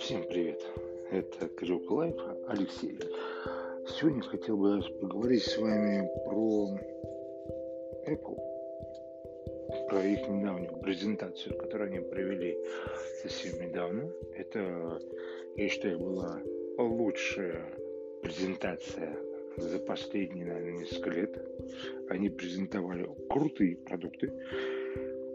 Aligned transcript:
Всем 0.00 0.24
привет! 0.28 0.60
Это 1.12 1.48
Крюк 1.56 1.88
Лайф, 1.88 2.16
Алексей. 2.48 2.98
Сегодня 3.86 4.22
хотел 4.22 4.56
бы 4.56 4.80
поговорить 5.00 5.44
с 5.44 5.56
вами 5.56 6.10
про 6.24 6.76
Apple, 8.08 8.38
про 9.88 10.04
их 10.04 10.28
недавнюю 10.28 10.76
презентацию, 10.80 11.56
которую 11.56 11.90
они 11.90 12.00
провели 12.00 12.58
совсем 13.22 13.60
недавно. 13.60 14.10
Это, 14.34 14.98
я 15.54 15.68
считаю, 15.68 16.00
была 16.00 16.40
лучшая 16.76 17.72
презентация 18.20 19.16
за 19.56 19.78
последние, 19.78 20.46
наверное, 20.46 20.80
несколько 20.80 21.10
лет. 21.10 21.38
Они 22.08 22.28
презентовали 22.28 23.08
крутые 23.28 23.76
продукты. 23.76 24.32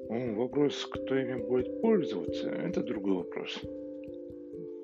Вопрос, 0.09 0.85
кто 0.85 1.15
ими 1.15 1.35
будет 1.35 1.81
пользоваться, 1.81 2.49
это 2.49 2.83
другой 2.83 3.15
вопрос. 3.15 3.61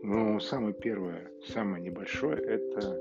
Но 0.04 0.40
самое 0.40 0.74
первое, 0.74 1.32
самое 1.48 1.84
небольшое, 1.84 2.38
это 2.38 2.98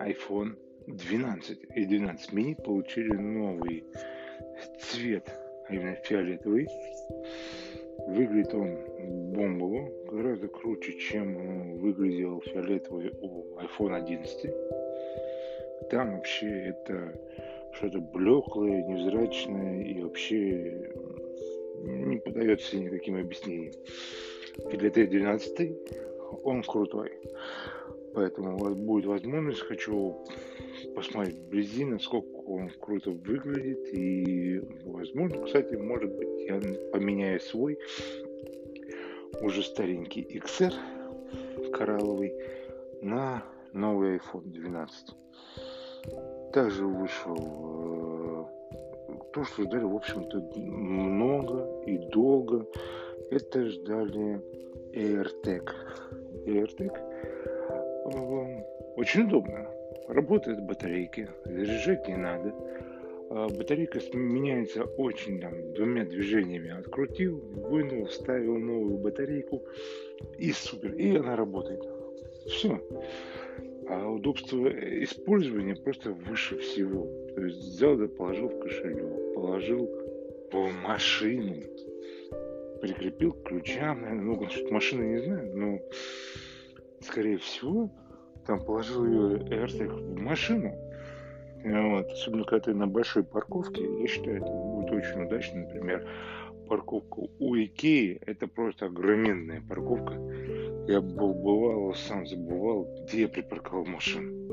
iPhone 0.00 0.56
12 0.86 1.58
и 1.74 1.84
12 1.84 2.32
mini 2.32 2.54
получили 2.62 3.14
новый 3.14 3.84
цвет, 4.80 5.30
а 5.68 5.74
именно 5.74 5.94
фиолетовый. 5.94 6.68
Выглядит 8.08 8.54
он 8.54 8.76
бомбово, 9.32 9.90
гораздо 10.10 10.48
круче, 10.48 10.92
чем 10.98 11.78
выглядел 11.78 12.40
фиолетовый 12.42 13.12
у 13.20 13.44
iPhone 13.58 13.94
11. 13.94 14.50
Там 15.90 16.16
вообще 16.16 16.68
это 16.68 17.14
что-то 17.72 18.00
блеклое, 18.00 18.82
невзрачное 18.82 19.82
и 19.84 20.00
вообще 20.02 20.92
не 21.82 22.18
поддается 22.18 22.76
никаким 22.76 23.16
объяснениям. 23.16 23.72
Фиолетовый 24.70 25.06
12 25.06 25.72
он 26.42 26.62
крутой. 26.62 27.12
Поэтому 28.14 28.56
у 28.56 28.58
вас 28.58 28.74
будет 28.74 29.06
возможность, 29.06 29.60
хочу 29.60 30.26
посмотреть 30.94 31.38
вблизи, 31.38 31.84
насколько 31.84 32.36
он 32.46 32.70
круто 32.80 33.10
выглядит. 33.10 33.94
И, 33.94 34.60
возможно, 34.84 35.44
кстати, 35.44 35.74
может 35.74 36.10
быть, 36.16 36.40
я 36.40 36.60
поменяю 36.92 37.38
свой 37.40 37.78
уже 39.40 39.62
старенький 39.62 40.22
XR 40.22 40.72
коралловый 41.72 42.34
на 43.02 43.44
новый 43.78 44.16
iPhone 44.16 44.50
12. 44.50 45.16
Также 46.52 46.86
вышел 46.86 47.36
э, 47.36 48.44
то, 49.32 49.44
что 49.44 49.62
ждали, 49.62 49.84
в 49.84 49.94
общем-то, 49.94 50.38
много 50.56 51.82
и 51.86 51.98
долго. 52.10 52.66
Это 53.30 53.68
ждали 53.68 54.40
AirTag. 54.92 55.70
AirTag 56.46 56.94
э, 58.12 58.62
очень 58.96 59.26
удобно. 59.26 59.68
Работает 60.08 60.64
батарейки, 60.64 61.28
заряжать 61.44 62.08
не 62.08 62.16
надо. 62.16 62.54
А 63.30 63.46
батарейка 63.48 64.00
меняется 64.14 64.84
очень 64.84 65.38
там 65.38 65.74
двумя 65.74 66.04
движениями. 66.04 66.70
Открутил, 66.70 67.38
вынул, 67.68 68.06
вставил 68.06 68.56
новую 68.56 68.96
батарейку 68.98 69.62
и 70.38 70.50
супер. 70.52 70.94
И 70.94 71.14
она 71.16 71.36
работает. 71.36 71.82
Все. 72.46 72.80
А 73.90 74.06
удобство 74.08 74.68
использования 75.02 75.74
просто 75.74 76.12
выше 76.12 76.58
всего. 76.58 77.06
То 77.34 77.44
есть 77.44 77.58
взял 77.58 77.96
да 77.96 78.06
положил 78.06 78.48
в 78.48 78.60
кошелек, 78.60 79.34
положил 79.34 79.88
в 80.52 80.70
машину, 80.82 81.54
прикрепил 82.80 83.32
к 83.32 83.44
ключам, 83.44 84.02
наверное, 84.02 84.24
ну, 84.24 84.40
насчет 84.40 84.70
машины 84.70 85.04
не 85.04 85.18
знаю, 85.18 85.56
но, 85.56 85.80
скорее 87.00 87.38
всего, 87.38 87.90
там 88.46 88.64
положил 88.64 89.04
ее 89.06 89.38
AirTag 89.38 89.88
в 89.88 90.20
машину, 90.20 90.74
вот, 91.64 92.06
особенно 92.12 92.44
когда 92.44 92.64
ты 92.64 92.74
на 92.74 92.86
большой 92.86 93.24
парковке, 93.24 93.82
я 94.00 94.06
считаю, 94.06 94.38
это 94.38 94.46
будет 94.46 94.90
очень 94.90 95.22
удачно, 95.24 95.60
например, 95.60 96.08
парковка 96.68 97.28
у 97.38 97.56
Икеи, 97.56 98.20
это 98.26 98.46
просто 98.46 98.86
огроменная 98.86 99.62
парковка, 99.66 100.14
я 100.88 101.00
был, 101.02 101.34
бывал, 101.34 101.94
сам 101.94 102.26
забывал, 102.26 102.88
где 103.04 103.22
я 103.22 103.28
припарковал 103.28 103.84
машину. 103.84 104.48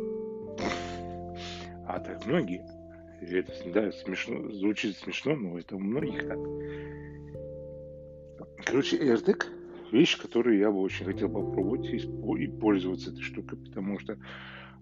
А 1.88 2.00
так 2.00 2.26
многие, 2.26 2.66
это 3.22 3.54
да, 3.74 3.92
смешно, 3.92 4.52
звучит 4.52 4.98
смешно, 4.98 5.36
но 5.36 5.58
это 5.58 5.78
у 5.78 5.80
многих 5.80 6.28
так. 6.28 6.40
Короче, 8.66 8.98
AirTag– 8.98 9.46
вещь, 9.92 10.18
которую 10.18 10.58
я 10.58 10.72
бы 10.72 10.82
очень 10.82 11.06
хотел 11.06 11.30
попробовать 11.30 11.88
и 11.88 12.48
пользоваться 12.48 13.12
этой 13.12 13.22
штукой, 13.22 13.58
потому 13.58 13.98
что 14.00 14.18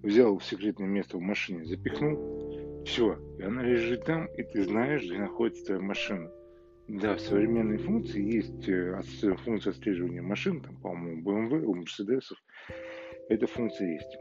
взял 0.01 0.37
в 0.37 0.43
секретное 0.43 0.87
место 0.87 1.17
в 1.17 1.21
машине, 1.21 1.65
запихнул, 1.65 2.83
все, 2.85 3.19
и 3.37 3.43
она 3.43 3.63
лежит 3.63 4.05
там, 4.05 4.25
и 4.25 4.43
ты 4.43 4.63
знаешь, 4.63 5.03
где 5.03 5.19
находится 5.19 5.65
твоя 5.65 5.81
машина. 5.81 6.31
Да, 6.87 7.15
в 7.15 7.21
современной 7.21 7.77
функции 7.77 8.21
есть 8.21 8.67
э, 8.67 9.01
функция 9.45 9.71
отслеживания 9.71 10.21
машин, 10.21 10.61
там, 10.61 10.75
по-моему, 10.81 11.21
BMW, 11.21 11.63
у 11.63 11.75
Mercedes, 11.75 12.23
эта 13.29 13.47
функция 13.47 13.87
есть. 13.93 14.17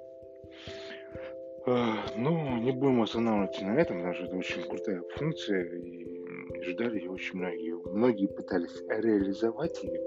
А, 1.66 1.96
но 2.16 2.58
не 2.58 2.70
будем 2.70 3.02
останавливаться 3.02 3.64
на 3.64 3.78
этом, 3.78 3.98
потому 3.98 4.14
что 4.14 4.24
это 4.24 4.36
очень 4.36 4.62
крутая 4.62 5.02
функция, 5.16 5.64
и 5.64 6.62
ждали 6.62 7.00
ее 7.00 7.10
очень 7.10 7.38
многие. 7.38 7.74
Многие 7.92 8.28
пытались 8.28 8.80
реализовать 8.88 9.82
ее, 9.82 10.00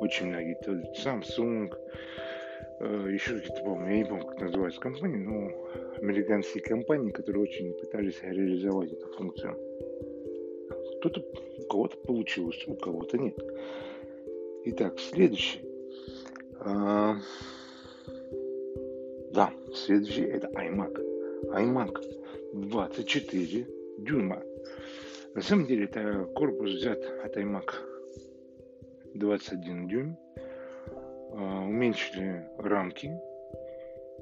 очень 0.00 0.26
многие, 0.26 0.56
то 0.56 0.72
есть 0.72 1.06
Samsung, 1.06 1.72
э, 2.80 3.08
еще 3.12 3.36
какие-то, 3.36 3.62
помню, 3.62 3.90
я 3.90 3.96
не 3.98 4.04
помню, 4.04 4.26
как 4.26 4.40
называется 4.40 4.80
компания, 4.80 5.18
но 5.18 5.50
американские 6.00 6.64
компании, 6.64 7.12
которые 7.12 7.44
очень 7.44 7.72
пытались 7.74 8.20
реализовать 8.22 8.92
эту 8.92 9.06
функцию. 9.12 9.56
Кто-то, 11.02 11.20
у 11.58 11.62
кого-то 11.64 11.96
получилось, 11.96 12.62
у 12.68 12.76
кого-то 12.76 13.18
нет. 13.18 13.36
Итак, 14.66 15.00
следующий. 15.00 15.58
А, 16.60 17.16
да, 19.32 19.52
следующий 19.74 20.22
это 20.22 20.46
iMac. 20.46 20.96
iMac 21.56 22.04
24 22.52 23.66
дюйма. 23.98 24.44
На 25.34 25.42
самом 25.42 25.66
деле 25.66 25.86
это 25.86 26.24
корпус 26.36 26.70
взят 26.70 27.04
от 27.24 27.36
iMac 27.36 27.72
21 29.14 29.88
дюйм. 29.88 30.16
А, 31.32 31.64
уменьшили 31.64 32.46
рамки 32.58 33.10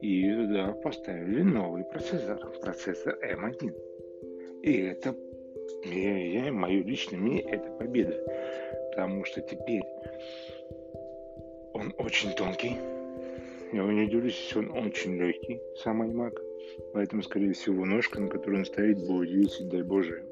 и 0.00 0.32
туда 0.32 0.72
поставили 0.82 1.42
новый 1.42 1.84
процессор, 1.84 2.38
процессор 2.62 3.18
M1. 3.22 4.62
И 4.62 4.78
это, 4.78 5.14
я, 5.84 6.44
я, 6.44 6.52
мое 6.52 6.82
личное 6.82 7.18
мнение, 7.18 7.42
это 7.42 7.70
победа. 7.72 8.16
Потому 8.90 9.24
что 9.24 9.40
теперь 9.40 9.82
он 11.72 11.94
очень 11.98 12.32
тонкий. 12.32 12.76
Я 13.72 13.84
не 13.84 14.02
удивлюсь, 14.02 14.52
он 14.56 14.70
очень 14.72 15.16
легкий, 15.16 15.60
сам 15.76 16.02
iMac. 16.02 16.36
Поэтому, 16.92 17.22
скорее 17.22 17.52
всего, 17.52 17.84
ножка, 17.84 18.20
на 18.20 18.28
которой 18.28 18.60
он 18.60 18.64
стоит, 18.64 18.98
будет 19.06 19.30
весить, 19.30 19.68
дай 19.68 19.82
Боже, 19.82 20.24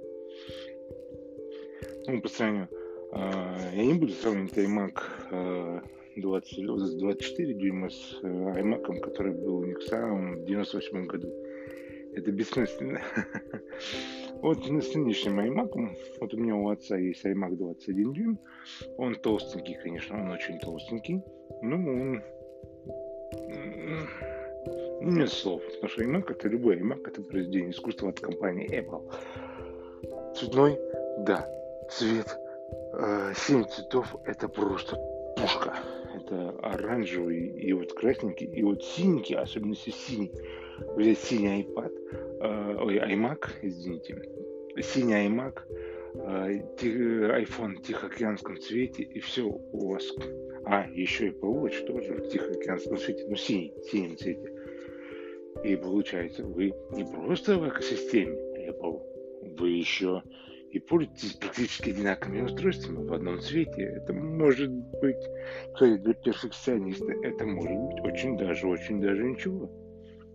ну, 2.06 2.20
по 2.20 2.28
сравнению, 2.28 2.68
а, 3.12 3.56
я 3.74 3.84
не 3.84 3.94
буду 3.94 4.12
сравнивать 4.12 4.56
iMac 4.56 5.82
20, 6.16 6.98
24 6.98 7.54
дюйма 7.54 7.90
с 7.90 8.18
э, 8.22 9.00
который 9.00 9.32
был 9.32 9.58
у 9.58 9.80
сам 9.82 10.36
в 10.36 10.44
98 10.44 11.06
году. 11.06 11.32
Это 12.14 12.32
бессмысленно. 12.32 13.00
Вот 14.40 14.64
с 14.64 14.94
нынешним 14.94 15.40
iMac, 15.40 15.96
вот 16.20 16.34
у 16.34 16.36
меня 16.36 16.54
у 16.54 16.68
отца 16.68 16.96
есть 16.96 17.24
iMac 17.24 17.56
21 17.56 18.12
дюйм, 18.12 18.38
он 18.96 19.16
толстенький, 19.16 19.76
конечно, 19.82 20.20
он 20.20 20.30
очень 20.30 20.58
толстенький, 20.60 21.22
но 21.60 21.76
он 21.76 22.22
нет 25.00 25.30
слов, 25.30 25.62
потому 25.64 25.88
что 25.88 26.04
iMac 26.04 26.30
это 26.30 26.48
любой 26.48 26.80
iMac, 26.80 27.08
это 27.08 27.22
произведение 27.22 27.70
искусства 27.70 28.10
от 28.10 28.20
компании 28.20 28.70
Apple. 28.70 29.12
Цветной, 30.34 30.78
да, 31.20 31.48
цвет, 31.90 32.38
э, 32.92 33.32
семь 33.34 33.64
цветов 33.64 34.14
это 34.24 34.48
просто 34.48 34.96
пушка. 35.36 35.74
Это 36.14 36.50
оранжевый 36.62 37.48
и 37.48 37.72
вот 37.72 37.92
красненький, 37.92 38.46
и 38.46 38.62
вот 38.62 38.82
синенький, 38.84 39.36
особенно 39.36 39.72
если 39.72 39.90
синий. 39.90 40.32
Взять 40.96 41.18
синий 41.18 41.62
iPad, 41.62 41.92
ой, 42.40 42.98
iMac, 42.98 43.48
извините, 43.62 44.22
синий 44.82 45.28
iMac, 45.28 45.60
э, 46.14 47.42
iPhone 47.42 47.76
в 47.76 47.82
Тихоокеанском 47.82 48.58
цвете, 48.58 49.02
и 49.02 49.20
все 49.20 49.42
у 49.44 49.92
вас. 49.92 50.04
А, 50.64 50.86
еще 50.92 51.28
и 51.28 51.30
Watch 51.30 51.84
тоже 51.86 52.14
в 52.14 52.28
Тихоокеанском 52.28 52.96
цвете, 52.98 53.26
ну 53.28 53.36
синий, 53.36 53.74
синем 53.90 54.16
цвете. 54.16 54.52
И 55.64 55.76
получается, 55.76 56.44
вы 56.44 56.72
не 56.92 57.04
просто 57.04 57.58
в 57.58 57.68
экосистеме 57.68 58.36
Apple, 58.68 59.00
вы 59.58 59.70
еще 59.70 60.22
и 60.70 60.78
пользуетесь 60.78 61.32
практически 61.32 61.90
одинаковыми 61.90 62.42
устройствами 62.42 63.06
в 63.06 63.12
одном 63.12 63.40
цвете. 63.40 63.82
Это 63.82 64.12
может 64.12 64.70
быть, 64.70 65.16
кстати, 65.72 65.96
для 65.96 66.14
перфекциониста 66.14 67.12
это 67.22 67.46
может 67.46 67.76
быть 67.76 68.00
очень 68.04 68.36
даже, 68.36 68.66
очень 68.66 69.00
даже 69.00 69.24
ничего. 69.24 69.70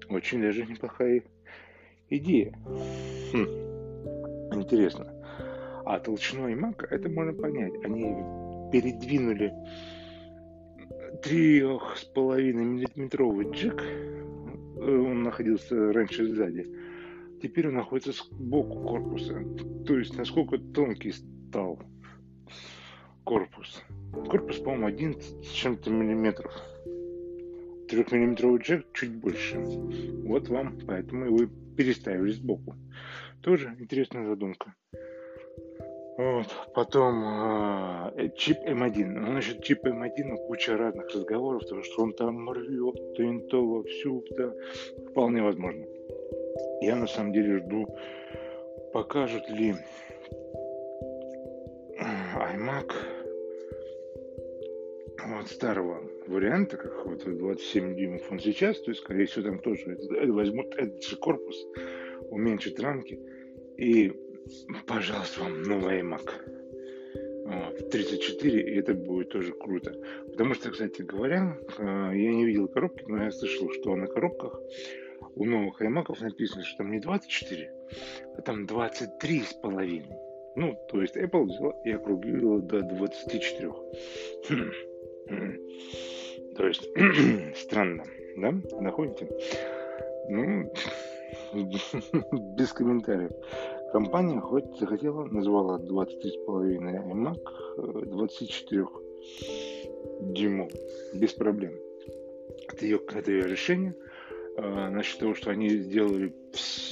Очень 0.10 0.42
даже 0.42 0.66
неплохая 0.66 1.24
идея. 2.10 2.54
Хм. 3.34 3.48
Интересно. 4.54 5.08
А 5.86 6.00
толщиной 6.00 6.54
Mac 6.54 6.86
это 6.90 7.10
можно 7.10 7.34
понять. 7.34 7.74
Они 7.84 8.16
передвинули 8.72 9.54
трех 11.22 11.98
с 11.98 12.06
половиной 12.06 12.66
миллиметровый 12.66 13.52
джек, 13.52 13.82
он 14.78 15.24
находился 15.24 15.94
раньше 15.94 16.28
сзади, 16.28 16.68
теперь 17.42 17.68
он 17.68 17.76
находится 17.76 18.12
сбоку 18.12 18.82
корпуса. 18.82 19.42
То 19.86 19.98
есть 19.98 20.18
насколько 20.18 20.58
тонкий 20.58 21.12
стал 21.12 21.80
корпус. 23.24 23.82
Корпус, 24.30 24.58
по-моему, 24.58 24.88
11 24.88 25.46
с 25.46 25.52
чем-то 25.52 25.90
миллиметров. 25.90 26.54
Трехмиллиметровый 27.94 28.60
джек 28.60 28.86
чуть 28.94 29.12
больше. 29.12 29.60
Вот 29.60 30.50
вам, 30.50 30.80
поэтому 30.88 31.26
его 31.26 31.48
переставили 31.78 32.32
сбоку. 32.32 32.76
Тоже 33.44 33.76
интересная 33.80 34.26
задумка. 34.26 34.74
Вот. 36.18 36.48
Потом 36.74 37.24
э, 38.16 38.30
чип 38.36 38.58
М1. 38.66 39.06
Ну, 39.06 39.32
насчет 39.34 39.64
чипа 39.64 39.90
М1 39.90 40.24
ну, 40.26 40.38
куча 40.48 40.76
разных 40.76 41.08
разговоров, 41.14 41.62
потому 41.62 41.84
что 41.84 42.02
он 42.02 42.14
там 42.14 42.50
рвет 42.50 43.16
ТНТ 43.16 43.54
вовсю, 43.54 44.24
да, 44.38 44.52
вполне 45.12 45.44
возможно. 45.44 45.86
Я 46.82 46.96
на 46.96 47.08
самом 47.08 47.32
деле 47.32 47.60
жду, 47.60 47.88
покажут 48.92 49.48
ли 49.50 49.76
iMac 52.00 52.92
вот 55.28 55.48
старого 55.48 56.02
варианта, 56.28 56.78
как 56.78 57.06
вот 57.06 57.24
27 57.24 57.96
дюймов 57.96 58.32
он 58.32 58.40
сейчас, 58.40 58.80
то 58.82 58.92
есть, 58.92 59.02
скорее 59.02 59.26
всего, 59.26 59.46
там 59.46 59.60
тоже 59.60 59.98
возьмут 60.28 60.74
этот 60.76 61.04
же 61.04 61.16
корпус, 61.18 61.56
уменьшат 62.30 62.80
рамки 62.80 63.20
и 63.78 64.12
пожалуйста, 64.88 65.42
вам 65.42 65.64
новый 65.64 66.02
iMac. 66.02 66.30
Вот, 67.46 67.90
34, 67.90 68.62
и 68.62 68.80
это 68.80 68.94
будет 68.94 69.30
тоже 69.30 69.52
круто. 69.54 69.94
Потому 70.28 70.54
что, 70.54 70.72
кстати 70.72 71.02
говоря, 71.02 71.58
э, 71.78 71.84
я 71.84 72.34
не 72.34 72.46
видел 72.46 72.68
коробки, 72.68 73.04
но 73.08 73.26
я 73.26 73.32
слышал, 73.32 73.70
что 73.70 73.96
на 73.96 74.08
коробках 74.08 74.60
у 75.36 75.46
новых 75.46 75.82
iMac 75.82 76.06
написано, 76.22 76.64
что 76.64 76.78
там 76.80 76.92
не 76.92 77.00
24, 77.00 77.72
а 78.38 78.42
там 78.42 78.66
23 78.66 79.42
с 79.42 79.54
половиной. 79.54 80.16
Ну, 80.56 80.78
то 80.90 81.02
есть 81.02 81.18
Apple 81.18 81.46
взяла 81.46 81.74
и 81.84 81.92
округлила 81.92 82.62
до 82.62 82.82
24. 82.82 83.72
То 86.56 86.68
есть, 86.68 86.90
странно, 87.58 88.04
да? 88.38 88.54
Находите? 88.80 89.28
Ну, 90.30 90.72
без 92.58 92.74
комментариев. 92.74 93.32
Компания 93.92 94.40
хоть 94.40 94.78
захотела, 94.80 95.26
назвала 95.26 95.78
23,5 95.80 97.12
iMac 97.12 98.06
24 98.06 98.86
дюймов 100.22 100.72
без 101.14 101.34
проблем. 101.34 101.74
Это 102.68 102.86
ее, 102.86 103.00
это 103.14 103.32
ее 103.32 103.48
решение. 103.48 103.96
А, 104.58 104.90
насчет 104.90 105.20
того, 105.20 105.36
что 105.36 105.52
они 105.52 105.70
сделали 105.70 106.34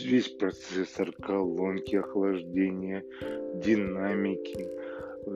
весь 0.03 0.29
процессор, 0.29 1.11
колонки, 1.13 1.95
охлаждения, 1.95 3.03
динамики, 3.55 4.67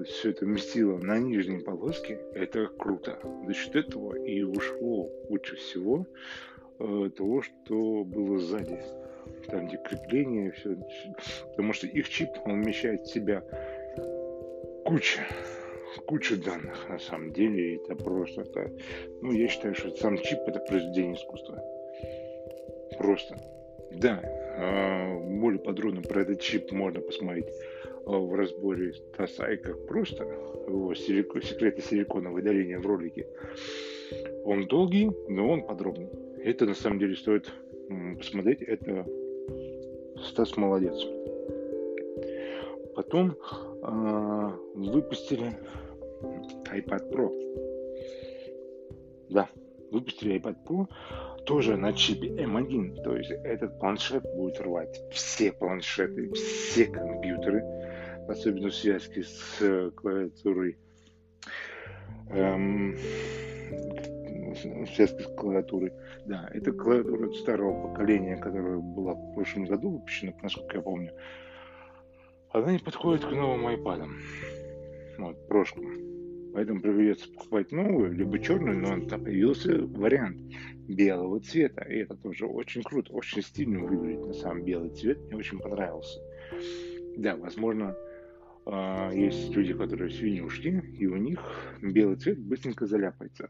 все 0.05 0.31
это 0.31 0.45
вместило 0.45 0.97
на 0.97 1.19
нижней 1.19 1.59
полоске, 1.59 2.19
это 2.33 2.67
круто. 2.67 3.19
За 3.45 3.53
счет 3.53 3.75
этого 3.75 4.15
и 4.15 4.41
ушло 4.43 5.11
лучше 5.29 5.55
всего 5.55 6.05
э, 6.79 7.09
того, 7.15 7.41
что 7.41 8.03
было 8.03 8.39
сзади 8.39 8.79
там 9.47 9.67
где 9.67 9.77
крепление, 9.77 10.51
все. 10.51 10.77
Потому 11.51 11.73
что 11.73 11.87
их 11.87 12.09
чип, 12.09 12.29
он 12.45 12.63
вмещает 12.63 13.01
в 13.01 13.13
себя 13.13 13.43
куча, 14.85 15.21
куча 16.05 16.37
данных 16.37 16.89
на 16.89 16.99
самом 16.99 17.31
деле. 17.33 17.77
Это 17.77 17.95
просто, 17.95 18.41
это, 18.41 18.71
ну, 19.21 19.31
я 19.31 19.47
считаю, 19.47 19.75
что 19.75 19.91
сам 19.91 20.17
чип 20.17 20.39
это 20.47 20.59
произведение 20.59 21.15
искусства. 21.15 21.63
Просто. 22.97 23.37
Да, 23.91 24.19
а, 24.23 25.19
более 25.19 25.59
подробно 25.59 26.01
про 26.01 26.21
этот 26.21 26.41
чип 26.41 26.71
можно 26.71 27.01
посмотреть 27.01 27.47
в 28.05 28.33
разборе 28.35 28.93
ТАСА 29.17 29.57
как 29.57 29.87
просто 29.87 30.23
его 30.67 30.93
силико, 30.93 31.41
секреты 31.41 31.81
силиконового 31.81 32.39
удаления 32.39 32.79
в 32.79 32.85
ролике. 32.85 33.27
Он 34.43 34.67
долгий, 34.67 35.11
но 35.27 35.49
он 35.49 35.63
подробный. 35.63 36.09
Это 36.43 36.65
на 36.65 36.75
самом 36.75 36.99
деле 36.99 37.15
стоит 37.15 37.51
посмотреть. 38.17 38.61
Это 38.61 39.05
Стас 40.23 40.55
молодец. 40.55 40.95
Потом 42.95 43.31
э, 43.31 44.51
выпустили 44.75 45.57
iPad 46.71 47.11
Pro. 47.11 47.29
Да, 49.29 49.49
выпустили 49.91 50.39
iPad 50.39 50.55
Pro 50.65 50.87
тоже 51.45 51.77
на 51.77 51.93
чипе 51.93 52.27
M1. 52.27 53.03
То 53.03 53.17
есть 53.17 53.31
этот 53.31 53.79
планшет 53.79 54.23
будет 54.35 54.59
рвать 54.61 54.99
все 55.11 55.51
планшеты, 55.51 56.31
все 56.33 56.85
компьютеры, 56.85 57.63
особенно 58.27 58.69
в 58.69 58.75
связке 58.75 59.23
с 59.23 59.91
клавиатурой. 59.95 60.77
Эм, 62.29 62.95
связки 64.95 65.21
с 65.21 65.27
клавиатурой. 65.35 65.93
Да, 66.25 66.49
это 66.53 66.71
клавиатура 66.71 67.31
старого 67.33 67.87
поколения, 67.87 68.37
которая 68.37 68.77
была 68.77 69.13
в 69.13 69.33
прошлом 69.33 69.65
году 69.65 69.91
выпущена, 69.91 70.33
насколько 70.41 70.77
я 70.77 70.81
помню. 70.81 71.11
Она 72.51 72.71
не 72.71 72.79
подходит 72.79 73.25
к 73.25 73.31
новым 73.31 73.67
iPad. 73.67 74.07
Вот, 75.17 75.47
прошлым. 75.47 76.15
Поэтому 76.53 76.79
придется 76.79 77.29
покупать 77.33 77.73
новую, 77.73 78.13
либо 78.13 78.39
черную, 78.39 78.79
но 78.79 79.05
там 79.07 79.25
появился 79.25 79.77
вариант 79.77 80.37
белого 80.87 81.41
цвета. 81.41 81.83
И 81.83 81.97
это 81.97 82.15
тоже 82.15 82.45
очень 82.45 82.81
круто, 82.81 83.11
очень 83.11 83.41
стильно 83.41 83.81
выглядит 83.81 84.25
на 84.25 84.33
самом 84.33 84.63
белый 84.63 84.89
цвет. 84.91 85.19
Мне 85.27 85.35
очень 85.35 85.59
понравился. 85.59 86.17
Да, 87.17 87.35
возможно, 87.35 87.93
а, 88.65 89.11
есть 89.11 89.55
люди, 89.55 89.73
которые 89.73 90.09
свинюшки, 90.09 90.83
и 90.97 91.05
у 91.05 91.17
них 91.17 91.39
белый 91.81 92.17
цвет 92.17 92.39
быстренько 92.39 92.85
заляпается. 92.85 93.49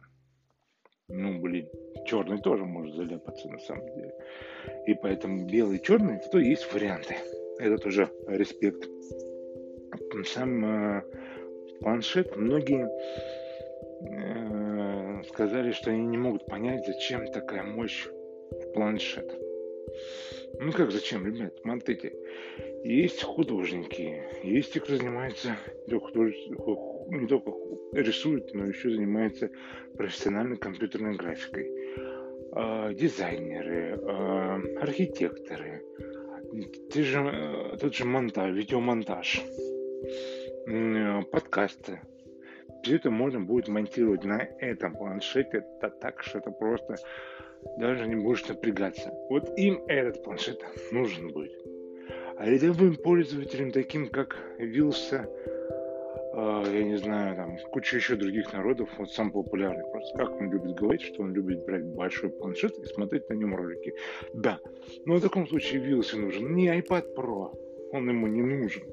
Ну, 1.08 1.40
блин, 1.40 1.70
черный 2.06 2.42
тоже 2.42 2.66
может 2.66 2.96
заляпаться 2.96 3.48
на 3.48 3.60
самом 3.60 3.86
деле. 3.96 4.14
И 4.88 4.94
поэтому 4.96 5.46
белый 5.46 5.78
и 5.78 5.82
черный, 5.82 6.20
то 6.32 6.40
есть 6.40 6.72
варианты. 6.74 7.16
Это 7.60 7.78
тоже 7.78 8.10
респект. 8.28 8.90
Сам 10.26 10.66
э, 10.66 11.04
планшет, 11.80 12.36
многие 12.36 12.90
э, 14.10 15.24
сказали, 15.30 15.72
что 15.72 15.92
они 15.92 16.06
не 16.08 16.18
могут 16.18 16.46
понять, 16.48 16.86
зачем 16.86 17.28
такая 17.28 17.64
мощь 17.64 18.08
в 18.52 18.74
планшет. 18.74 19.32
Ну 20.60 20.72
как 20.72 20.92
зачем, 20.92 21.26
ребят, 21.26 21.54
смотрите. 21.62 22.14
Есть 22.84 23.24
художники, 23.24 24.24
есть 24.44 24.74
те, 24.74 24.80
кто 24.80 24.96
занимается 24.96 25.58
не 25.88 27.28
только 27.28 27.52
рисует, 27.94 28.54
но 28.54 28.68
еще 28.68 28.90
занимается 28.92 29.50
профессиональной 29.96 30.58
компьютерной 30.58 31.16
графикой. 31.16 31.72
А, 32.52 32.94
дизайнеры, 32.94 34.00
а, 34.02 34.62
архитекторы, 34.82 35.84
ты 36.92 37.04
же, 37.04 37.20
э, 37.20 37.78
тот 37.78 37.94
же 37.94 38.06
монтаж, 38.06 38.56
видеомонтаж, 38.56 39.44
подкасты. 41.32 42.00
Все 42.86 42.98
это 42.98 43.10
можно 43.10 43.40
будет 43.40 43.68
монтировать 43.68 44.24
на 44.26 44.48
этом 44.60 44.96
планшете 44.96 45.66
это 45.80 45.90
так, 45.90 46.22
что 46.22 46.38
это 46.38 46.52
просто 46.52 46.98
даже 47.80 48.06
не 48.06 48.14
будешь 48.14 48.48
напрягаться. 48.48 49.12
Вот 49.28 49.58
им 49.58 49.84
этот 49.88 50.24
планшет 50.24 50.64
нужен 50.92 51.30
будет. 51.30 51.60
А 52.38 52.48
рядовым 52.48 52.96
пользователям, 52.98 53.72
таким 53.72 54.08
как 54.08 54.38
Вилса, 54.60 55.28
э, 56.36 56.64
я 56.74 56.84
не 56.84 56.98
знаю, 56.98 57.36
там, 57.36 57.58
куча 57.72 57.96
еще 57.96 58.18
других 58.18 58.54
народов, 58.54 58.88
вот 59.00 59.10
сам 59.12 59.32
популярный 59.32 59.90
просто, 59.92 60.16
как 60.20 60.40
он 60.40 60.52
любит 60.52 60.76
говорить, 60.76 61.02
что 61.02 61.24
он 61.24 61.34
любит 61.34 61.66
брать 61.66 61.86
большой 61.86 62.30
планшет 62.30 62.78
и 62.78 62.86
смотреть 62.86 63.28
на 63.30 63.34
нем 63.34 63.56
ролики. 63.56 63.96
Да, 64.36 64.60
но 65.06 65.16
в 65.16 65.22
таком 65.22 65.48
случае 65.48 65.82
Вилсе 65.82 66.18
нужен 66.18 66.54
не 66.54 66.68
iPad 66.68 67.16
Pro, 67.16 67.50
он 67.92 68.08
ему 68.08 68.28
не 68.28 68.44
нужен. 68.44 68.84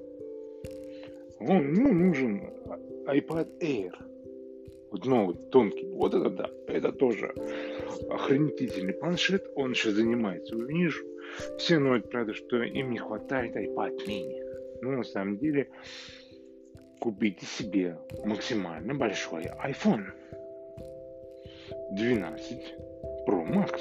Он, 1.41 1.75
ну, 1.75 1.93
нужен 1.93 2.53
iPad 3.07 3.59
Air. 3.61 3.93
Вот 4.91 5.07
новый, 5.07 5.37
тонкий. 5.51 5.89
Вот 5.95 6.15
это 6.15 6.29
да, 6.29 6.51
это 6.67 6.93
тоже 6.93 7.33
охренительный 8.11 8.93
планшет. 8.93 9.51
Он 9.57 9.75
сейчас 9.75 9.95
занимается. 9.95 10.55
Вижу, 10.57 11.05
все 11.59 11.79
ноют, 11.79 12.11
правда, 12.11 12.35
что 12.35 12.63
им 12.63 12.91
не 12.91 12.99
хватает 12.99 13.57
iPad 13.57 14.07
mini. 14.07 14.41
Но 14.83 14.91
на 14.91 15.05
самом 15.05 15.39
деле 15.39 15.69
купите 17.01 17.47
себе 17.47 17.99
максимально 18.25 18.95
большой 18.95 19.45
iPhone 19.65 20.05
12 21.93 22.75
Pro 23.27 23.47
Max. 23.49 23.81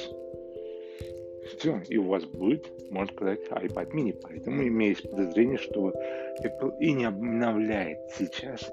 Все, 1.58 1.82
и 1.90 1.98
у 1.98 2.08
вас 2.08 2.24
будет, 2.24 2.72
можно 2.90 3.13
сказать, 3.13 3.42
iPad 3.50 3.92
mini. 3.92 4.18
Поэтому 4.22 4.66
имеется 4.66 5.08
подозрение, 5.08 5.58
что 5.58 5.94
Apple 6.42 6.78
и 6.80 6.94
не 6.94 7.06
обновляет 7.06 8.00
сейчас 8.12 8.72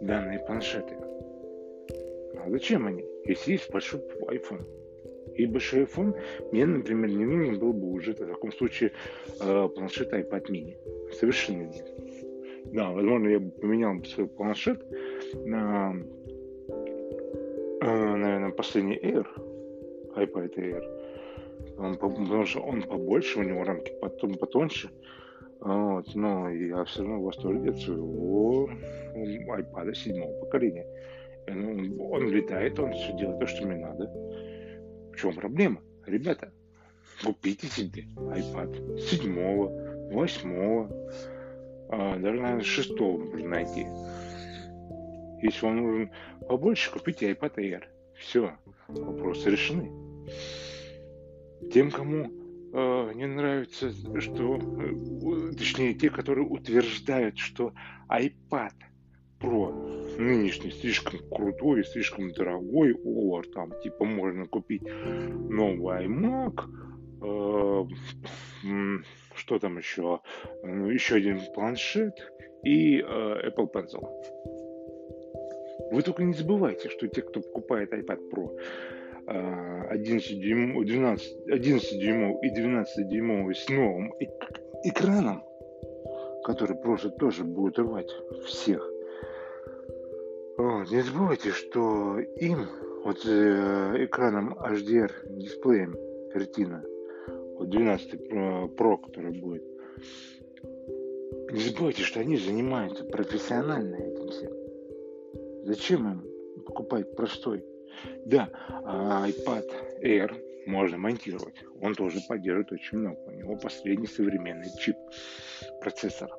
данные 0.00 0.38
планшеты. 0.46 0.94
А 2.38 2.50
зачем 2.50 2.86
они, 2.86 3.04
если 3.24 3.52
есть 3.52 3.70
большой 3.70 4.00
iPhone? 4.28 4.64
И 5.34 5.46
большой 5.46 5.82
iPhone 5.82 6.16
мне, 6.52 6.64
например, 6.66 7.10
не 7.10 7.24
нужен 7.24 7.58
был 7.58 7.72
бы 7.72 7.88
уже 7.88 8.12
в 8.12 8.18
таком 8.18 8.52
случае 8.52 8.92
э, 9.40 9.68
планшет 9.74 10.12
iPad 10.12 10.46
mini. 10.48 10.76
Совершенно 11.12 11.64
нет. 11.64 11.92
Да, 12.72 12.90
возможно, 12.90 13.28
я 13.28 13.38
бы 13.38 13.50
поменял 13.50 14.02
свой 14.04 14.28
планшет 14.28 14.84
на, 15.34 15.94
э, 17.80 18.16
наверное, 18.16 18.50
последний 18.50 18.98
Air, 18.98 19.26
iPad 20.16 20.54
Air. 20.56 20.82
Он, 21.78 21.96
потому 21.96 22.46
что 22.46 22.60
он 22.60 22.82
побольше, 22.82 23.40
у 23.40 23.42
него 23.42 23.64
рамки 23.64 23.92
потом 24.00 24.34
потоньше. 24.34 24.90
Вот, 25.60 26.14
но 26.14 26.50
я 26.50 26.84
все 26.84 27.02
равно 27.02 27.20
в 27.20 27.24
восторге 27.24 27.70
от 27.70 27.78
своего 27.78 28.68
iPad 29.14 29.94
седьмого 29.94 30.40
поколения. 30.40 30.86
Он, 31.48 32.00
он 32.00 32.28
летает, 32.30 32.78
он 32.78 32.92
все 32.92 33.16
делает 33.16 33.40
то, 33.40 33.46
что 33.46 33.66
мне 33.66 33.76
надо. 33.76 34.06
В 35.12 35.16
чем 35.16 35.34
проблема? 35.34 35.80
Ребята, 36.06 36.52
купите 37.24 37.66
себе 37.68 38.04
iPad 38.16 38.98
седьмого, 38.98 40.12
восьмого, 40.12 40.90
а, 41.88 42.18
даже, 42.18 42.40
наверное, 42.40 42.64
шестого 42.64 43.18
можно 43.18 43.48
найти. 43.48 43.86
Если 45.42 45.64
вам 45.64 45.76
нужен 45.76 46.10
побольше, 46.48 46.90
купите 46.92 47.32
iPad 47.32 47.54
Air. 47.56 47.82
Все, 48.14 48.52
вопросы 48.88 49.50
решены. 49.50 49.90
Тем, 51.72 51.90
кому 51.90 52.30
э, 52.72 53.12
не 53.14 53.26
нравится, 53.26 53.90
что, 54.20 54.56
э, 54.56 55.52
точнее, 55.56 55.94
те, 55.94 56.10
которые 56.10 56.46
утверждают, 56.46 57.38
что 57.38 57.72
iPad 58.08 58.72
Pro 59.40 60.18
нынешний 60.18 60.70
слишком 60.70 61.20
крутой, 61.30 61.84
слишком 61.84 62.32
дорогой, 62.32 62.94
о, 63.04 63.42
там, 63.54 63.70
типа, 63.82 64.04
можно 64.04 64.46
купить 64.46 64.82
новый 64.82 66.06
iMac, 66.06 66.64
э, 67.22 67.84
что 69.34 69.58
там 69.58 69.78
еще, 69.78 70.20
ну, 70.62 70.90
еще 70.90 71.16
один 71.16 71.40
планшет 71.54 72.14
и 72.64 72.98
э, 72.98 73.02
Apple 73.02 73.70
Pencil. 73.72 74.02
Вы 75.92 76.02
только 76.02 76.24
не 76.24 76.32
забывайте, 76.32 76.88
что 76.88 77.06
те, 77.06 77.22
кто 77.22 77.40
покупает 77.40 77.92
iPad 77.92 78.30
Pro, 78.30 78.58
11 79.26 80.40
дюймов, 80.40 80.84
12, 80.84 81.48
11 81.48 82.00
дюймов 82.00 82.42
и 82.42 82.50
12 82.50 83.08
дюймовый 83.08 83.54
с 83.54 83.68
новым 83.68 84.12
экраном, 84.84 85.42
который 86.44 86.76
просто 86.76 87.10
тоже 87.10 87.44
будет 87.44 87.78
рвать 87.78 88.10
всех. 88.44 88.88
Вот, 90.56 90.90
не 90.90 91.02
забывайте, 91.02 91.50
что 91.50 92.18
им, 92.18 92.66
вот 93.04 93.18
э, 93.26 94.04
экраном 94.04 94.54
HDR 94.54 95.10
дисплеем 95.28 95.96
Retina, 96.34 96.82
вот 97.58 97.68
12 97.68 98.14
Pro, 98.76 98.96
который 98.98 99.38
будет, 99.38 99.64
не 101.52 101.60
забывайте, 101.60 102.02
что 102.02 102.20
они 102.20 102.36
занимаются 102.36 103.04
профессионально 103.04 103.96
этим 103.96 104.28
всем. 104.28 104.52
Зачем 105.64 106.08
им 106.10 106.62
покупать 106.64 107.14
простой 107.16 107.64
да, 108.24 108.48
а 108.84 109.28
iPad 109.28 110.02
Air 110.02 110.66
можно 110.66 110.98
монтировать. 110.98 111.54
Он 111.80 111.94
тоже 111.94 112.20
поддерживает 112.28 112.72
очень 112.72 112.98
много. 112.98 113.18
У 113.26 113.30
него 113.32 113.56
последний 113.56 114.06
современный 114.06 114.70
чип, 114.78 114.96
процессор. 115.80 116.30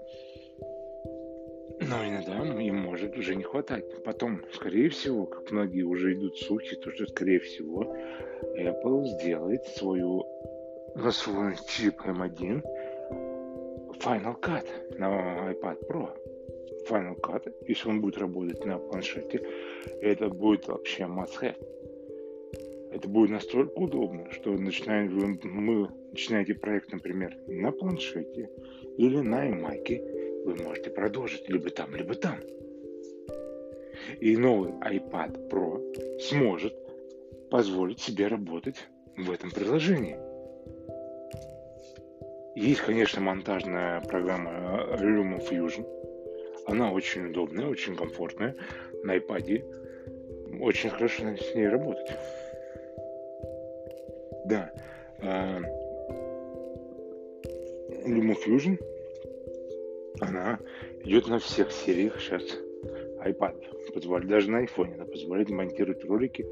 Но 1.80 2.06
иногда 2.06 2.44
им 2.62 2.76
может 2.76 3.16
уже 3.18 3.36
не 3.36 3.44
хватать. 3.44 4.04
Потом, 4.04 4.42
скорее 4.54 4.90
всего, 4.90 5.26
как 5.26 5.52
многие 5.52 5.84
уже 5.84 6.14
идут 6.14 6.38
слухи, 6.40 6.76
то 6.76 6.92
что, 6.92 7.06
скорее 7.06 7.40
всего, 7.40 7.96
Apple 8.58 9.06
сделает 9.06 9.64
свою, 9.66 10.26
на 10.96 11.12
свой 11.12 11.56
чип 11.68 12.02
M1 12.02 12.64
Final 14.00 14.40
Cut 14.40 14.98
на 14.98 15.52
iPad 15.52 15.88
Pro. 15.88 16.27
Final 16.90 17.20
Cut, 17.20 17.52
если 17.68 17.90
он 17.90 18.02
будет 18.02 18.18
работать 18.18 18.66
на 18.66 18.78
планшете, 18.78 19.42
это 20.02 20.30
будет 20.30 20.68
вообще 20.68 21.04
must-have. 21.04 21.58
Это 22.92 23.08
будет 23.08 23.30
настолько 23.30 23.74
удобно, 23.74 24.32
что 24.32 24.52
начинаем, 24.52 25.10
вы, 25.10 25.40
мы 25.44 25.90
начинаете 26.12 26.54
проект, 26.54 26.92
например, 26.92 27.38
на 27.48 27.72
планшете 27.72 28.50
или 28.98 29.20
на 29.20 29.50
iMac, 29.50 30.46
вы 30.46 30.56
можете 30.56 30.90
продолжить 30.90 31.48
либо 31.50 31.70
там, 31.70 31.96
либо 31.96 32.16
там. 32.16 32.40
И 34.22 34.38
новый 34.38 34.72
iPad 34.72 35.50
Pro 35.50 36.20
сможет 36.20 36.74
позволить 37.52 38.00
себе 38.00 38.28
работать 38.28 38.78
в 39.18 39.30
этом 39.30 39.52
приложении. 39.52 40.18
Есть, 42.56 42.82
конечно, 42.82 43.22
монтажная 43.22 44.02
программа 44.02 44.88
LumaFusion, 45.00 45.86
она 46.68 46.92
очень 46.92 47.28
удобная, 47.28 47.68
очень 47.68 47.96
комфортная. 47.96 48.56
На 49.04 49.18
iPad 49.18 49.64
очень 50.62 50.90
хорошо 50.90 51.24
с 51.36 51.56
ней 51.56 51.68
работать. 51.68 52.12
Да. 54.46 54.72
А, 55.22 55.60
LumaFusion, 58.06 58.80
она 60.20 60.60
идет 61.04 61.28
на 61.28 61.40
всех 61.40 61.72
сериях 61.72 62.20
сейчас 62.20 62.44
iPad. 63.24 63.94
Позволяет, 63.94 64.30
даже 64.30 64.52
на 64.52 64.64
iPhone 64.64 64.94
она 64.96 65.06
позволяет 65.06 65.50
монтировать 65.50 66.04
ролики. 66.06 66.46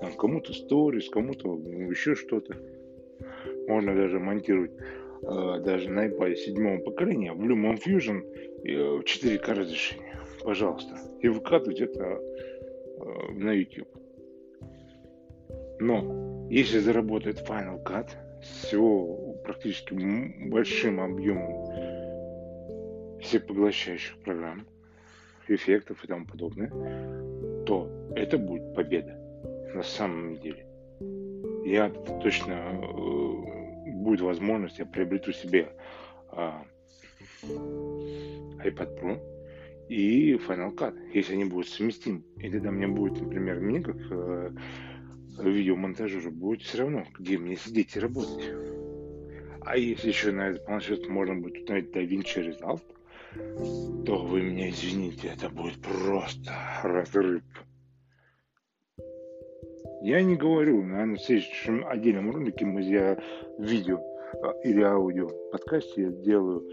Там, 0.00 0.12
кому-то 0.16 0.52
сторис, 0.52 1.08
кому-то 1.10 1.56
еще 1.90 2.14
что-то. 2.14 2.56
Можно 3.66 3.94
даже 3.94 4.20
монтировать 4.20 4.72
даже 5.26 5.90
на 5.90 6.06
iPad 6.06 6.36
седьмого 6.36 6.78
поколения 6.78 7.32
в 7.32 7.40
LumaFusion 7.42 8.22
в 8.62 9.02
4К 9.02 9.54
разрешение. 9.54 10.16
Пожалуйста. 10.44 10.96
И 11.20 11.28
выкатывать 11.28 11.80
это 11.80 12.04
э, 12.04 13.32
на 13.32 13.52
YouTube. 13.52 13.88
Но 15.80 16.46
если 16.50 16.78
заработает 16.78 17.40
Final 17.48 17.82
Cut 17.82 18.10
с 18.42 18.70
практически 19.42 19.94
большим 20.48 21.00
объемом 21.00 21.66
всех 23.20 23.46
поглощающих 23.46 24.16
программ, 24.18 24.66
эффектов 25.48 26.02
и 26.02 26.06
тому 26.06 26.26
подобное, 26.26 26.70
то 27.64 27.88
это 28.14 28.38
будет 28.38 28.74
победа 28.74 29.18
на 29.74 29.82
самом 29.82 30.36
деле. 30.36 30.66
Я 31.64 31.90
точно 32.22 32.52
э, 32.52 33.55
будет 34.06 34.20
возможность, 34.20 34.78
я 34.78 34.86
приобрету 34.86 35.32
себе 35.32 35.72
а, 36.30 36.64
iPad 37.42 39.00
Pro 39.00 39.20
и 39.88 40.34
Final 40.34 40.76
Cut, 40.76 40.96
если 41.12 41.32
они 41.34 41.44
будут 41.44 41.68
совместимы. 41.68 42.22
И 42.36 42.48
тогда 42.48 42.70
мне 42.70 42.86
будет, 42.86 43.20
например, 43.20 43.58
мне 43.60 43.80
как 43.82 43.96
э, 44.10 44.50
видеомонтажеру 45.42 46.30
будет 46.30 46.62
все 46.62 46.78
равно, 46.78 47.04
где 47.18 47.36
мне 47.36 47.56
сидеть 47.56 47.96
и 47.96 48.00
работать. 48.00 48.48
А 49.62 49.76
если 49.76 50.08
еще 50.08 50.30
на 50.30 50.50
этот 50.50 50.64
планшет 50.66 51.08
можно 51.08 51.34
будет 51.34 51.58
установить 51.58 51.90
DaVinci 51.90 52.46
Resolve, 52.46 54.04
то 54.04 54.24
вы 54.24 54.42
меня 54.42 54.70
извините, 54.70 55.32
это 55.34 55.48
будет 55.48 55.80
просто 55.82 56.52
разрыв. 56.84 57.42
Я 60.02 60.22
не 60.22 60.36
говорю, 60.36 60.82
наверное, 60.82 61.16
в 61.16 61.22
следующем 61.22 61.84
отдельном 61.86 62.30
ролике 62.30 62.64
мы 62.64 62.82
я 62.82 63.18
видео 63.58 64.00
э, 64.34 64.52
или 64.64 64.82
аудио 64.82 65.28
подкасте 65.50 66.02
я 66.02 66.10
делаю 66.10 66.68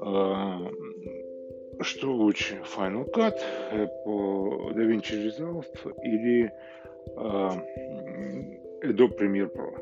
э, 0.00 0.70
что 1.80 2.12
лучше, 2.12 2.60
Final 2.76 3.10
Cut 3.12 3.38
э, 3.72 3.86
по 4.04 4.70
DaVinci 4.74 5.26
Resolve 5.26 5.66
или 6.02 6.50
э, 7.16 7.50
Adobe 8.82 9.18
Premiere 9.18 9.52
Pro? 9.52 9.74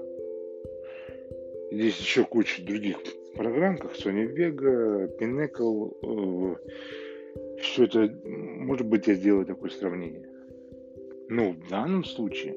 Здесь 1.70 1.98
еще 1.98 2.24
куча 2.24 2.62
других 2.64 2.98
программ, 3.36 3.78
как 3.78 3.92
Sony 3.92 4.26
Vega, 4.34 5.08
Pinnacle. 5.18 5.96
Э, 6.02 6.56
все 7.60 7.84
это, 7.84 8.12
может 8.24 8.86
быть, 8.86 9.06
я 9.06 9.14
сделаю 9.14 9.46
такое 9.46 9.70
сравнение. 9.70 10.28
Но 11.28 11.50
в 11.50 11.68
данном 11.68 12.04
случае 12.04 12.54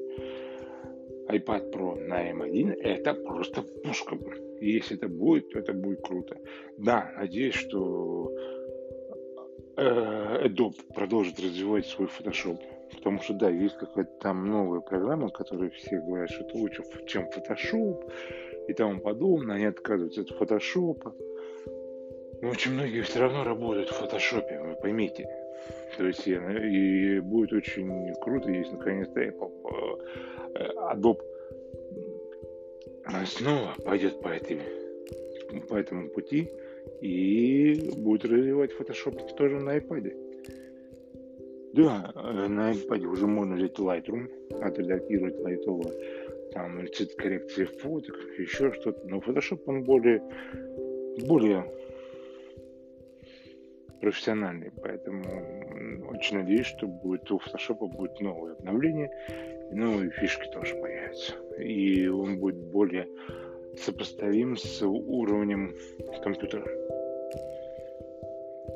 iPad 1.28 1.72
Pro 1.72 2.06
на 2.06 2.30
M1 2.30 2.74
это 2.80 3.14
просто 3.14 3.62
пушка. 3.62 4.16
И 4.60 4.70
если 4.70 4.96
это 4.96 5.08
будет, 5.08 5.50
то 5.50 5.58
это 5.58 5.72
будет 5.72 6.00
круто. 6.02 6.38
Да, 6.78 7.12
надеюсь, 7.16 7.54
что 7.54 8.32
э, 9.76 10.46
Adobe 10.46 10.74
продолжит 10.94 11.38
развивать 11.38 11.86
свой 11.86 12.08
Photoshop. 12.08 12.58
Потому 12.96 13.20
что, 13.20 13.34
да, 13.34 13.50
есть 13.50 13.76
какая-то 13.76 14.10
там 14.20 14.46
новая 14.46 14.80
программа, 14.80 15.28
которая 15.28 15.70
все 15.70 16.00
говорят, 16.00 16.30
что 16.30 16.44
это 16.44 16.56
лучше, 16.56 16.82
чем 17.06 17.28
Photoshop 17.28 18.10
и 18.68 18.72
тому 18.72 19.00
подобное. 19.00 19.56
Они 19.56 19.66
отказываются 19.66 20.22
от 20.22 20.30
Photoshop. 20.30 21.14
Но 22.40 22.50
очень 22.50 22.72
многие 22.72 23.02
все 23.02 23.20
равно 23.20 23.44
работают 23.44 23.90
в 23.90 24.00
Photoshop, 24.00 24.68
вы 24.68 24.74
поймите. 24.80 25.28
То 25.96 26.06
есть 26.06 26.26
и 26.26 27.20
будет 27.20 27.52
очень 27.52 28.14
круто, 28.20 28.50
если 28.50 28.72
наконец-то 28.72 29.20
Apple, 29.20 30.00
э, 30.54 30.68
Adobe 30.92 31.20
снова 33.26 33.74
пойдет 33.84 34.20
по, 34.20 34.28
этой, 34.28 34.60
по 35.68 35.76
этому 35.76 36.08
пути 36.10 36.50
и 37.00 37.90
будет 37.96 38.24
развивать 38.24 38.70
Photoshop 38.72 39.34
тоже 39.36 39.58
на 39.60 39.78
iPad. 39.78 40.12
Да, 41.74 42.12
э, 42.14 42.48
на 42.48 42.72
iPad 42.72 43.04
уже 43.06 43.26
можно 43.26 43.56
взять 43.56 43.78
Lightroom, 43.78 44.28
отредактировать 44.60 45.38
лайтово, 45.40 45.90
там 46.52 46.86
цвет 46.92 47.14
коррекции 47.14 47.64
фоток, 47.64 48.16
еще 48.38 48.72
что-то. 48.72 49.06
Но 49.06 49.18
Photoshop 49.18 49.60
он 49.66 49.84
более, 49.84 50.22
более 51.26 51.64
профессиональный, 54.00 54.70
поэтому 54.82 55.24
очень 56.10 56.38
надеюсь, 56.38 56.66
что 56.66 56.86
будет 56.86 57.30
у 57.30 57.38
Photoshop 57.38 57.86
будет 57.88 58.20
новое 58.20 58.52
обновление, 58.52 59.10
и 59.70 59.74
новые 59.74 60.10
фишки 60.10 60.48
тоже 60.50 60.74
появятся. 60.76 61.34
И 61.58 62.08
он 62.08 62.38
будет 62.38 62.56
более 62.56 63.08
сопоставим 63.76 64.56
с 64.56 64.82
уровнем 64.82 65.74
компьютера. 66.22 66.66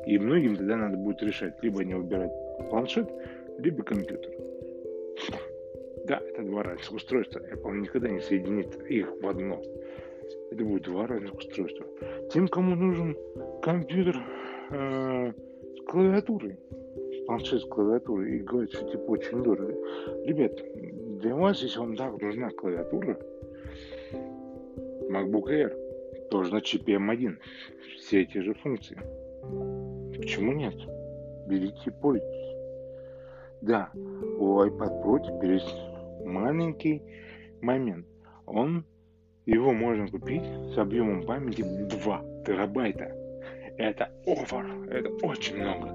И 0.05 0.17
многим 0.17 0.55
тогда 0.57 0.75
надо 0.75 0.97
будет 0.97 1.21
решать, 1.23 1.61
либо 1.61 1.83
не 1.83 1.95
выбирать 1.95 2.31
планшет, 2.69 3.09
либо 3.57 3.83
компьютер. 3.83 4.31
Да, 6.05 6.17
это 6.17 6.43
два 6.43 6.63
разных 6.63 6.91
устройства. 6.91 7.39
Apple 7.39 7.77
никогда 7.77 8.09
не 8.09 8.19
соединит 8.19 8.75
их 8.89 9.09
в 9.21 9.27
одно. 9.27 9.61
Это 10.51 10.63
будет 10.63 10.83
два 10.83 11.07
разных 11.07 11.33
устройства. 11.35 11.85
Тем, 12.31 12.47
кому 12.47 12.75
нужен 12.75 13.17
компьютер 13.61 14.21
э, 14.73 15.33
с 15.77 15.85
клавиатурой, 15.85 16.57
планшет 17.25 17.61
с 17.61 17.65
клавиатурой, 17.65 18.37
и 18.37 18.39
говорят, 18.39 18.71
что 18.71 18.89
типа 18.89 19.11
очень 19.11 19.43
дорого. 19.43 19.73
Ребят, 20.25 20.59
для 21.21 21.35
вас, 21.35 21.61
если 21.61 21.79
вам 21.79 21.95
так 21.95 22.21
нужна 22.21 22.49
клавиатура, 22.49 23.17
MacBook 25.09 25.45
Air 25.45 26.29
тоже 26.29 26.51
на 26.51 26.61
чипе 26.61 26.95
M1. 26.95 27.37
Все 27.97 28.23
эти 28.23 28.39
же 28.39 28.53
функции. 28.55 28.97
Почему 30.17 30.53
нет? 30.53 30.75
Берите 31.47 31.79
и 31.85 31.89
пользуйтесь. 31.89 32.43
Да, 33.61 33.91
у 33.93 34.61
iPad 34.61 35.03
Pro 35.03 35.19
теперь 35.23 35.53
есть 35.53 35.75
маленький 36.25 37.01
момент. 37.61 38.05
Он, 38.45 38.85
его 39.45 39.71
можно 39.71 40.07
купить 40.07 40.43
с 40.73 40.77
объемом 40.77 41.25
памяти 41.25 41.61
2 41.61 42.25
терабайта. 42.45 43.22
Это 43.77 44.11
овер, 44.25 44.89
это 44.89 45.09
очень 45.25 45.57
много. 45.57 45.87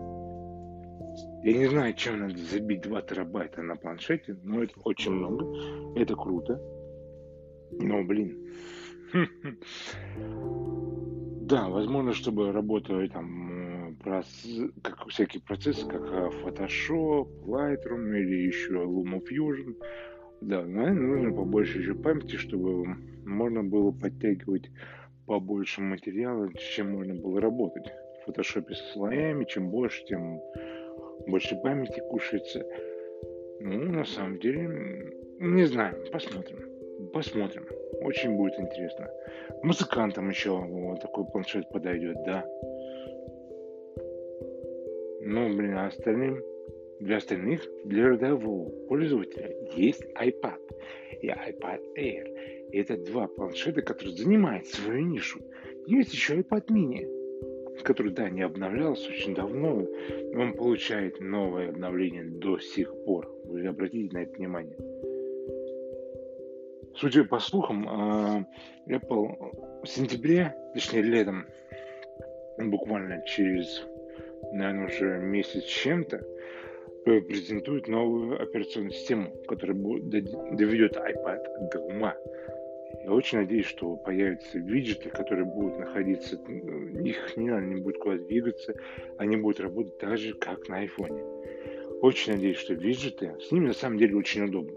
Я 1.42 1.56
не 1.56 1.66
знаю, 1.66 1.94
чем 1.94 2.20
надо 2.20 2.36
забить 2.38 2.82
2 2.82 3.02
терабайта 3.02 3.62
на 3.62 3.76
планшете, 3.76 4.36
но 4.42 4.62
это 4.62 4.74
очень 4.84 5.12
много. 5.12 5.46
Это 5.96 6.14
круто. 6.14 6.60
Но, 7.72 8.02
блин. 8.04 8.36
Да, 11.48 11.70
возможно, 11.70 12.12
чтобы 12.12 12.52
работали 12.52 13.08
там 13.08 13.96
как 14.82 15.08
всякие 15.08 15.42
процессы, 15.42 15.86
как 15.86 16.02
э, 16.02 16.30
Photoshop, 16.42 17.44
Lightroom 17.46 18.18
или 18.18 18.46
еще 18.46 18.74
LumaFusion. 18.74 19.76
Да, 20.40 20.64
наверное, 20.64 21.06
нужно 21.06 21.32
побольше 21.32 21.78
еще 21.78 21.94
памяти, 21.94 22.36
чтобы 22.36 22.86
можно 23.24 23.64
было 23.64 23.90
подтягивать 23.90 24.70
побольше 25.28 25.82
материала, 25.82 26.48
чем 26.54 26.92
можно 26.92 27.14
было 27.14 27.40
работать. 27.40 27.86
В 28.20 28.24
фотошопе 28.26 28.74
со 28.74 28.84
слоями, 28.92 29.44
чем 29.44 29.70
больше, 29.70 30.04
тем 30.06 30.40
больше 31.26 31.54
памяти 31.56 32.02
кушается. 32.10 32.64
Ну, 33.60 33.92
на 33.92 34.04
самом 34.04 34.38
деле, 34.40 35.12
не 35.38 35.64
знаю, 35.64 36.04
посмотрим. 36.10 36.58
Посмотрим. 37.12 37.66
Очень 38.00 38.36
будет 38.36 38.58
интересно. 38.58 39.08
Музыкантам 39.62 40.30
еще 40.30 40.50
вот 40.50 41.00
такой 41.00 41.24
планшет 41.26 41.68
подойдет, 41.70 42.16
да. 42.24 42.44
Ну, 45.20 45.54
блин, 45.56 45.74
а 45.76 45.86
остальным, 45.88 46.42
для 47.00 47.18
остальных, 47.18 47.62
для 47.84 48.08
рядового 48.08 48.70
пользователя 48.86 49.54
есть 49.76 50.02
iPad 50.16 50.60
и 51.20 51.28
iPad 51.28 51.80
Air. 51.98 52.57
И 52.72 52.78
это 52.78 52.96
два 52.96 53.26
планшета, 53.28 53.82
которые 53.82 54.16
занимают 54.16 54.66
свою 54.66 55.06
нишу. 55.06 55.40
Есть 55.86 56.12
еще 56.12 56.40
iPad 56.40 56.66
mini, 56.66 57.82
который, 57.82 58.12
да, 58.12 58.28
не 58.28 58.42
обновлялся 58.42 59.08
очень 59.10 59.34
давно, 59.34 59.86
но 60.32 60.42
он 60.42 60.52
получает 60.54 61.20
новое 61.20 61.70
обновление 61.70 62.24
до 62.24 62.58
сих 62.58 62.92
пор. 63.04 63.30
Вы 63.44 63.66
обратите 63.66 64.14
на 64.14 64.22
это 64.22 64.34
внимание. 64.34 64.76
Судя 66.96 67.24
по 67.24 67.38
слухам, 67.38 67.88
а, 67.88 68.46
Apple 68.88 69.84
в 69.84 69.86
сентябре, 69.86 70.54
точнее 70.74 71.02
летом, 71.02 71.46
буквально 72.58 73.22
через, 73.24 73.86
наверное, 74.52 74.86
уже 74.86 75.18
месяц 75.20 75.62
чем-то, 75.64 76.20
презентует 77.04 77.88
новую 77.88 78.42
операционную 78.42 78.92
систему, 78.92 79.30
которая 79.46 79.76
доведет 79.76 80.96
iPad 80.96 81.70
до 81.72 81.80
ума. 81.80 82.14
Я 83.04 83.12
очень 83.12 83.38
надеюсь, 83.38 83.66
что 83.66 83.96
появятся 83.96 84.58
виджеты, 84.58 85.10
которые 85.10 85.44
будут 85.44 85.78
находиться, 85.78 86.36
их 86.36 87.36
не 87.36 87.50
надо, 87.50 87.66
не 87.66 87.80
будет 87.80 87.98
куда 87.98 88.16
двигаться, 88.16 88.74
они 89.18 89.36
будут 89.36 89.60
работать 89.60 89.98
так 89.98 90.16
же, 90.18 90.34
как 90.34 90.68
на 90.68 90.78
айфоне. 90.78 91.22
Очень 92.00 92.34
надеюсь, 92.34 92.56
что 92.56 92.74
виджеты, 92.74 93.34
с 93.40 93.50
ними 93.50 93.68
на 93.68 93.74
самом 93.74 93.98
деле 93.98 94.16
очень 94.16 94.44
удобно, 94.44 94.72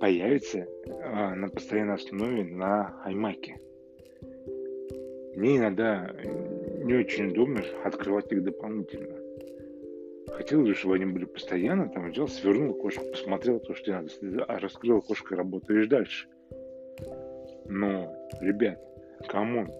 появятся 0.00 0.66
а, 1.02 1.34
на 1.34 1.48
постоянной 1.48 1.94
основе 1.94 2.44
на 2.44 3.02
iMac. 3.06 3.58
Мне 5.36 5.58
иногда 5.58 6.12
не 6.82 6.94
очень 6.94 7.28
удобно 7.28 7.62
открывать 7.84 8.32
их 8.32 8.42
дополнительно. 8.42 9.16
Хотелось 10.32 10.68
бы, 10.68 10.74
чтобы 10.74 10.94
они 10.96 11.06
были 11.06 11.24
постоянно, 11.24 11.88
там 11.88 12.10
взял, 12.10 12.28
свернул 12.28 12.76
окошко, 12.76 13.04
посмотрел 13.04 13.60
то, 13.60 13.74
что 13.74 13.92
надо, 13.92 14.44
а 14.44 14.58
раскрыл 14.58 14.98
окошко, 14.98 15.36
работаешь 15.36 15.88
дальше. 15.88 16.28
Но, 17.68 18.14
ребят, 18.40 18.78
come 19.28 19.52
on. 19.52 19.70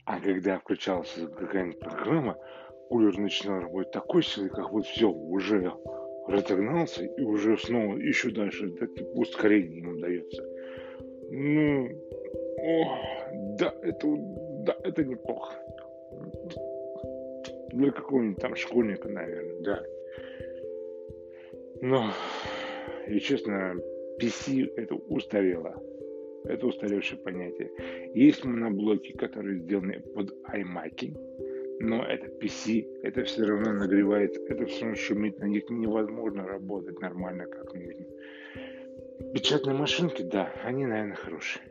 А 0.06 0.20
когда 0.20 0.60
включалась 0.60 1.18
какая-нибудь 1.38 1.80
программа, 1.80 2.38
кулер 2.90 3.18
начинал 3.18 3.62
работать 3.62 3.92
такой 3.92 4.24
силой, 4.24 4.50
как 4.50 4.72
вот 4.72 4.86
все, 4.86 5.10
уже 5.10 5.74
разогнался 6.28 7.04
и 7.04 7.22
уже 7.24 7.58
снова 7.58 7.98
еще 7.98 8.30
дальше, 8.30 8.70
так, 8.72 8.94
типа, 8.94 9.10
ускорение 9.16 9.80
ему 9.80 10.00
дается. 10.00 10.44
Ну, 11.32 11.90
о, 12.60 12.98
да, 13.58 13.74
это, 13.82 14.08
да, 14.66 14.78
это 14.84 15.04
неплохо. 15.04 15.56
Для 17.74 17.92
какого-нибудь 17.92 18.42
там 18.42 18.56
школьника, 18.56 19.10
наверное, 19.10 19.62
да. 19.62 19.84
Но, 21.82 22.12
и 23.08 23.20
честно, 23.20 23.76
PC 24.22 24.72
это 24.78 24.96
устарело. 24.96 25.76
Это 26.48 26.68
устаревшее 26.68 27.20
понятие. 27.20 27.72
Есть 28.14 28.46
моноблоки, 28.46 29.14
которые 29.14 29.60
сделаны 29.60 30.00
под 30.14 30.34
iMac, 30.54 31.16
но 31.80 32.04
это 32.04 32.28
PC, 32.28 33.02
это 33.04 33.24
все 33.24 33.44
равно 33.44 33.74
нагревается, 33.74 34.42
это 34.48 34.66
все 34.66 34.82
равно 34.82 34.96
шумит, 34.96 35.40
на 35.40 35.46
них 35.46 35.70
невозможно 35.70 36.48
работать 36.48 37.00
нормально, 37.00 37.46
как 37.46 37.74
нужно. 37.74 38.06
Печатные 39.34 39.76
машинки, 39.76 40.22
да, 40.22 40.52
они, 40.64 40.86
наверное, 40.86 41.16
хорошие, 41.16 41.64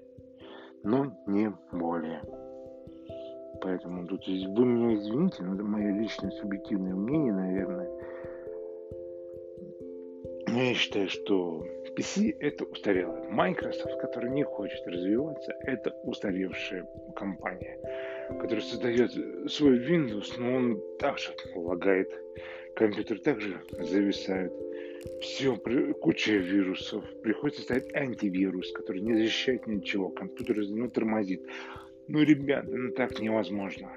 но 0.83 1.17
не 1.27 1.53
более. 1.73 2.23
Поэтому 3.63 4.07
тут 4.07 4.27
вы 4.27 4.67
меня 4.67 4.95
извините, 4.95 5.43
но 5.43 5.55
это 5.55 5.65
мое 5.65 5.99
личное 5.99 6.31
субъективное 6.33 6.95
мнение, 6.95 7.33
наверное. 7.33 7.91
Но 10.49 10.61
я 10.61 10.75
считаю, 10.75 11.09
что 11.09 11.65
PC 11.97 12.37
это 12.41 12.65
устарело. 12.65 13.25
Microsoft, 13.31 14.01
который 14.01 14.31
не 14.31 14.43
хочет 14.43 14.87
развиваться, 14.87 15.55
это 15.63 15.91
устаревшая 16.03 16.87
компания, 17.15 17.79
которая 18.41 18.61
создает 18.61 19.13
свой 19.51 19.79
Windows, 19.79 20.35
но 20.39 20.57
он 20.57 20.83
также 20.99 21.31
лагает. 21.55 22.11
Компьютер 22.75 23.21
также 23.21 23.61
зависает. 23.79 24.53
Все, 25.21 25.57
куча 26.01 26.33
вирусов. 26.33 27.05
Приходится 27.23 27.63
ставить 27.63 27.95
антивирус, 27.95 28.73
который 28.73 29.03
не 29.03 29.15
защищает 29.15 29.67
ничего. 29.67 30.09
Компьютер 30.09 30.65
ну, 30.69 30.91
тормозит. 30.91 31.43
Ну, 32.09 32.23
ребята, 32.23 32.69
ну 32.71 32.91
так 32.93 33.21
невозможно. 33.21 33.93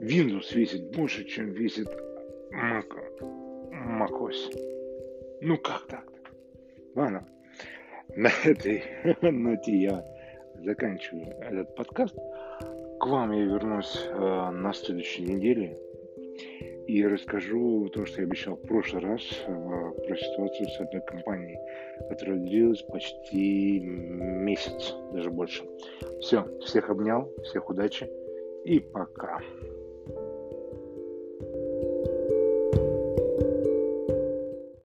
Windows 0.00 0.52
весит 0.52 0.90
больше, 0.90 1.24
чем 1.24 1.50
весит 1.50 1.88
Mac 2.50 2.88
macOS. 3.70 4.81
Ну 5.44 5.58
как 5.58 5.88
так-то? 5.88 6.30
Ладно, 6.94 7.26
на 8.14 8.30
этой 8.44 8.84
ноте 9.22 9.76
я 9.76 10.04
заканчиваю 10.60 11.34
этот 11.40 11.74
подкаст. 11.74 12.14
К 13.00 13.06
вам 13.06 13.32
я 13.32 13.44
вернусь 13.46 14.06
э, 14.06 14.50
на 14.52 14.72
следующей 14.72 15.24
неделе 15.24 15.76
и 16.86 17.04
расскажу 17.04 17.88
то, 17.88 18.06
что 18.06 18.20
я 18.20 18.28
обещал 18.28 18.54
в 18.54 18.62
прошлый 18.68 19.02
раз 19.02 19.20
э, 19.48 19.92
про 20.06 20.16
ситуацию 20.16 20.68
с 20.68 20.80
одной 20.80 21.02
компанией, 21.02 21.58
которая 22.08 22.38
длилась 22.38 22.82
почти 22.82 23.80
месяц, 23.80 24.94
даже 25.12 25.32
больше. 25.32 25.64
Все, 26.20 26.46
всех 26.60 26.88
обнял, 26.88 27.28
всех 27.42 27.68
удачи 27.68 28.08
и 28.64 28.78
пока. 28.78 29.40